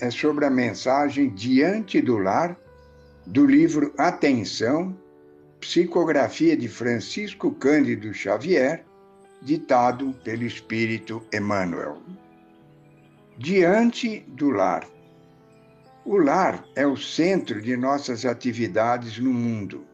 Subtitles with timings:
[0.00, 2.56] é sobre a mensagem Diante do Lar
[3.26, 4.96] do livro Atenção,
[5.60, 8.84] psicografia de Francisco Cândido Xavier,
[9.42, 11.98] ditado pelo Espírito Emmanuel.
[13.38, 14.86] Diante do lar.
[16.04, 19.84] O lar é o centro de nossas atividades no mundo.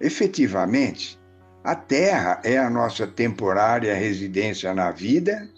[0.00, 1.18] Efetivamente,
[1.62, 5.48] a Terra é a nossa temporária residência na vida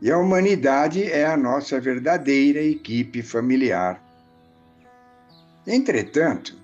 [0.00, 4.02] e a humanidade é a nossa verdadeira equipe familiar.
[5.66, 6.56] Entretanto,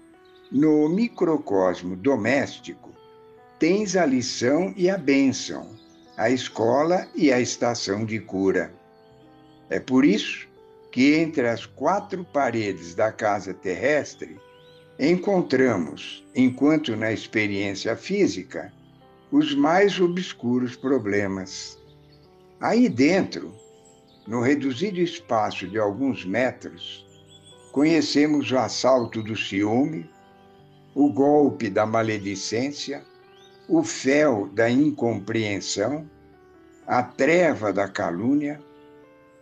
[0.50, 2.92] no microcosmo doméstico,
[3.58, 5.68] tens a lição e a bênção,
[6.16, 8.72] a escola e a estação de cura.
[9.68, 10.46] É por isso
[10.92, 14.38] que entre as quatro paredes da casa terrestre
[14.98, 18.72] encontramos, enquanto na experiência física,
[19.32, 21.76] os mais obscuros problemas.
[22.60, 23.54] Aí dentro,
[24.26, 27.04] no reduzido espaço de alguns metros,
[27.72, 30.08] conhecemos o assalto do ciúme,
[30.94, 33.04] o golpe da maledicência,
[33.68, 36.08] o fel da incompreensão,
[36.86, 38.62] a treva da calúnia,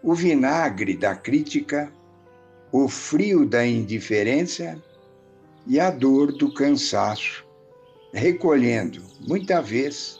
[0.02, 1.92] o vinagre da crítica,
[2.72, 4.82] o frio da indiferença
[5.66, 7.44] e a dor do cansaço,
[8.12, 10.18] recolhendo, muita vez,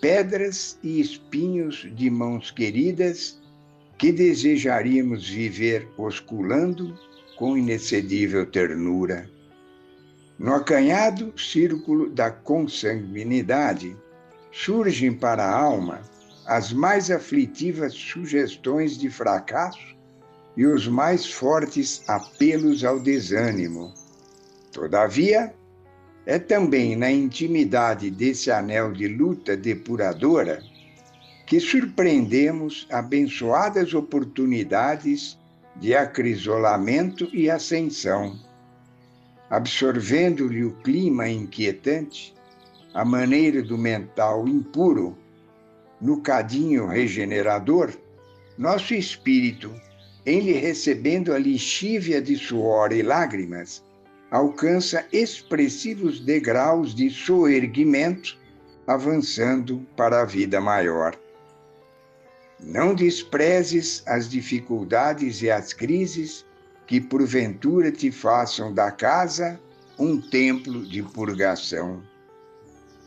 [0.00, 3.38] pedras e espinhos de mãos queridas
[3.98, 6.98] que desejaríamos viver osculando
[7.36, 9.30] com inexcedível ternura.
[10.38, 13.94] No acanhado círculo da consanguinidade,
[14.50, 16.00] surgem para a alma
[16.46, 19.94] as mais aflitivas sugestões de fracasso
[20.56, 23.92] e os mais fortes apelos ao desânimo.
[24.72, 25.54] Todavia,
[26.26, 30.62] é também na intimidade desse anel de luta depuradora
[31.46, 35.36] que surpreendemos abençoadas oportunidades
[35.76, 38.38] de acrisolamento e ascensão,
[39.48, 42.34] absorvendo-lhe o clima inquietante,
[42.94, 45.16] a maneira do mental impuro,
[46.00, 47.92] no cadinho regenerador,
[48.56, 49.74] nosso espírito,
[50.24, 53.82] em lhe recebendo a lixívia de suor e lágrimas,
[54.30, 58.38] alcança expressivos degraus de soerguimento,
[58.86, 61.18] avançando para a vida maior.
[62.62, 66.44] Não desprezes as dificuldades e as crises
[66.86, 69.60] que porventura te façam da casa
[69.98, 72.02] um templo de purgação.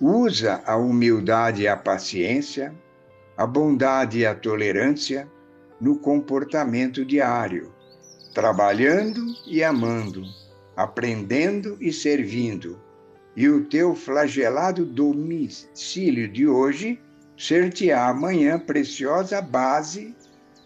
[0.01, 2.73] Usa a humildade e a paciência,
[3.37, 5.27] a bondade e a tolerância
[5.79, 7.71] no comportamento diário,
[8.33, 10.23] trabalhando e amando
[10.75, 12.79] aprendendo e servindo,
[13.35, 16.99] e o teu flagelado domicílio de hoje
[17.37, 20.15] ser-te-á amanhã preciosa base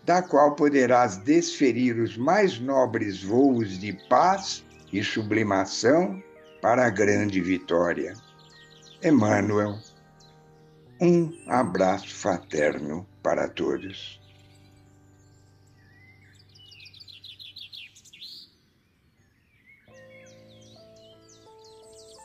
[0.05, 6.21] da qual poderás desferir os mais nobres voos de paz e sublimação
[6.61, 8.13] para a grande vitória.
[9.03, 9.77] Emmanuel,
[10.99, 14.19] um abraço fraterno para todos.